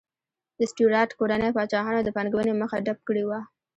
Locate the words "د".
0.57-0.59, 2.03-2.09